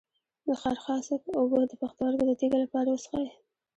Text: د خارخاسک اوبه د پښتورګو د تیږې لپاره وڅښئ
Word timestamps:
د 0.47 0.49
خارخاسک 0.61 1.23
اوبه 1.37 1.59
د 1.67 1.73
پښتورګو 1.81 2.23
د 2.27 2.31
تیږې 2.39 2.57
لپاره 2.63 2.87
وڅښئ 2.89 3.27